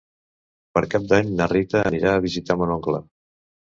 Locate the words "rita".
1.53-1.87